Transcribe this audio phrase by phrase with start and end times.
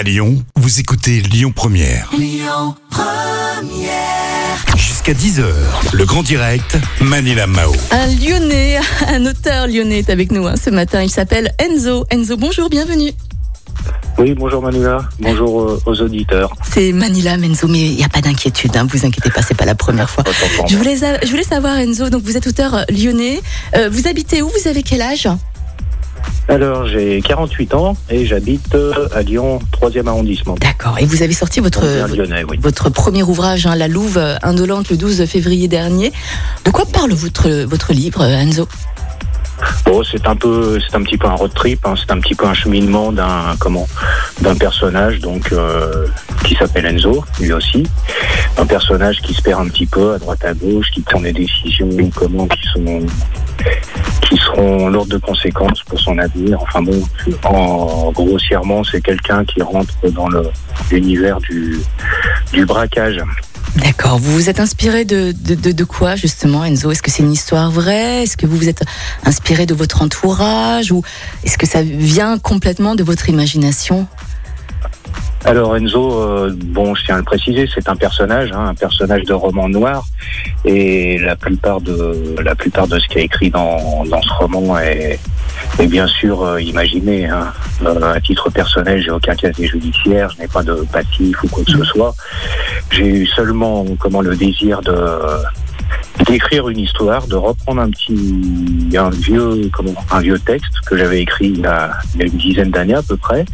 [0.00, 2.10] À Lyon, vous écoutez Lyon Première.
[4.74, 5.44] Jusqu'à 10h,
[5.92, 7.70] le grand direct, Manila Mao.
[7.90, 8.78] Un Lyonnais,
[9.08, 11.02] un auteur lyonnais est avec nous hein, ce matin.
[11.02, 12.06] Il s'appelle Enzo.
[12.10, 13.12] Enzo, bonjour, bienvenue.
[14.16, 16.54] Oui, bonjour Manila, bonjour euh, aux auditeurs.
[16.62, 19.66] C'est Manila Enzo, mais il n'y a pas d'inquiétude, hein, vous inquiétez pas, c'est pas
[19.66, 20.24] la première fois.
[20.66, 23.42] Je voulais, je voulais savoir Enzo, donc vous êtes auteur lyonnais.
[23.76, 24.48] Euh, vous habitez où?
[24.48, 25.28] Vous avez quel âge?
[26.50, 30.56] Alors, j'ai 48 ans et j'habite euh, à Lyon, 3e arrondissement.
[30.60, 30.98] D'accord.
[30.98, 32.58] Et vous avez sorti votre lyonnais, oui.
[32.60, 36.12] votre premier ouvrage, hein, La Louve indolente, le 12 février dernier.
[36.64, 38.66] De quoi parle votre votre livre, Enzo
[39.84, 42.34] Bon, c'est un peu, c'est un petit peu un road trip, hein, c'est un petit
[42.34, 43.86] peu un cheminement d'un, comment,
[44.40, 46.06] d'un personnage donc euh,
[46.44, 47.84] qui s'appelle Enzo, lui aussi,
[48.58, 51.32] un personnage qui se perd un petit peu à droite à gauche, qui prend des
[51.32, 53.00] décisions, comment, qui sont,
[54.30, 56.58] qui seront lourdes de conséquences pour son avenir.
[56.62, 57.02] Enfin bon,
[57.44, 60.28] en grossièrement, c'est quelqu'un qui rentre dans
[60.90, 61.80] l'univers du,
[62.52, 63.20] du braquage.
[63.76, 64.18] D'accord.
[64.18, 66.90] Vous vous êtes inspiré de, de, de, de quoi justement, Enzo?
[66.90, 68.22] Est-ce que c'est une histoire vraie?
[68.22, 68.84] Est-ce que vous vous êtes
[69.24, 70.90] inspiré de votre entourage?
[70.92, 71.02] Ou
[71.44, 74.06] est-ce que ça vient complètement de votre imagination?
[75.46, 79.22] Alors Enzo, euh, bon, je tiens à le préciser, c'est un personnage, hein, un personnage
[79.24, 80.04] de roman noir,
[80.66, 84.78] et la plupart de la plupart de ce qui est écrit dans, dans ce roman
[84.78, 85.18] est,
[85.78, 87.26] est bien sûr euh, imaginé.
[87.26, 87.52] Hein.
[87.82, 91.64] Euh, à titre personnel, j'ai aucun casier judiciaire, je n'ai pas de passif ou quoi
[91.64, 92.14] que ce soit.
[92.90, 94.92] J'ai eu seulement comment le désir de
[96.26, 101.20] d'écrire une histoire, de reprendre un petit un vieux comment un vieux texte que j'avais
[101.20, 103.44] écrit il y a, une dizaine d'années à peu près.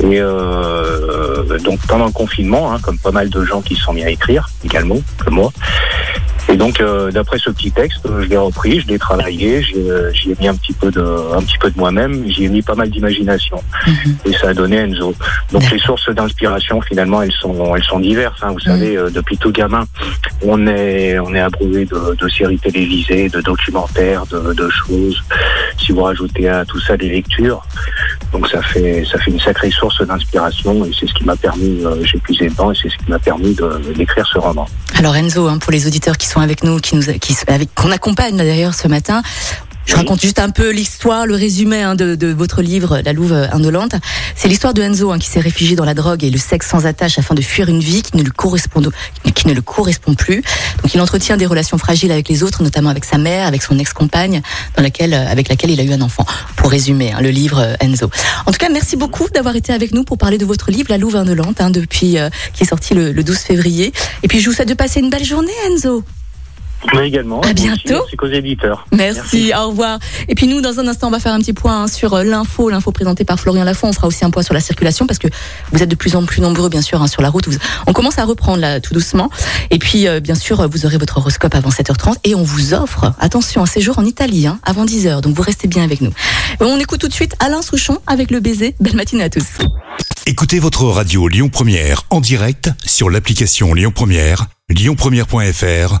[0.00, 3.92] Et euh, donc pendant le confinement hein, comme pas mal de gens qui se sont
[3.92, 5.52] mis à écrire également comme moi
[6.56, 10.10] et donc euh, d'après ce petit texte euh, je l'ai repris je l'ai travaillé euh,
[10.14, 11.04] j'y ai mis un petit peu de
[11.34, 14.16] un petit peu de moi-même j'y ai mis pas mal d'imagination Mhm.
[14.24, 15.14] et ça a donné Enzo
[15.52, 18.52] donc les sources d'inspiration finalement elles sont elles sont diverses hein.
[18.52, 19.84] vous savez euh, depuis tout gamin
[20.42, 25.22] on est on est abreuvé de, de séries télévisées, de documentaires, de, de choses.
[25.78, 27.62] Si vous rajoutez à tout ça des lectures,
[28.32, 32.48] donc ça fait une sacrée source d'inspiration et c'est ce qui m'a permis, j'ai puisé
[32.48, 33.56] dedans et c'est ce qui m'a permis
[33.96, 34.66] d'écrire ce roman.
[34.96, 37.90] Alors Enzo, hein, pour les auditeurs qui sont avec nous, qui nous, qui avec qu'on
[37.92, 39.22] accompagne d'ailleurs ce matin.
[39.86, 40.00] Je Oui.
[40.00, 43.94] raconte juste un peu l'histoire, le résumé hein, de, de votre livre La Louve indolente.
[44.34, 46.86] C'est l'histoire de Enzo hein, qui s'est réfugié dans la drogue et le sexe sans
[46.86, 48.82] attache afin de fuir une vie qui ne lui correspond,
[49.34, 50.42] qui ne le correspond plus.
[50.82, 53.78] Donc il entretient des relations fragiles avec les autres, notamment avec sa mère, avec son
[53.78, 54.42] ex-compagne,
[54.76, 56.26] dans laquelle, euh, avec laquelle il a eu un enfant.
[56.56, 58.10] Pour résumer, hein, le livre euh, Enzo.
[58.46, 60.98] En tout cas, merci beaucoup d'avoir été avec nous pour parler de votre livre La
[60.98, 63.92] Louve indolente, hein, depuis euh, qui est sorti le, le 12 février.
[64.24, 66.02] Et puis je vous souhaite de passer une belle journée, Enzo.
[66.94, 67.80] Mais également, À aussi, bientôt.
[67.88, 68.86] merci qu'aux éditeurs.
[68.92, 69.98] Merci, au revoir.
[70.28, 72.22] Et puis nous, dans un instant, on va faire un petit point hein, sur euh,
[72.22, 73.88] l'info, l'info présentée par Florian Lafont.
[73.88, 75.26] On fera aussi un point sur la circulation parce que
[75.72, 77.48] vous êtes de plus en plus nombreux, bien sûr, hein, sur la route.
[77.48, 79.30] Vous- on commence à reprendre là, tout doucement.
[79.70, 83.12] Et puis, euh, bien sûr, vous aurez votre horoscope avant 7h30 et on vous offre,
[83.18, 85.22] attention, un séjour en Italie hein, avant 10h.
[85.22, 86.12] Donc vous restez bien avec nous.
[86.60, 88.74] On écoute tout de suite Alain Souchon avec le baiser.
[88.80, 89.44] Belle matinée à tous.
[90.26, 96.00] Écoutez votre radio Lyon Première en direct sur l'application Lyon Première, lyonpremière.fr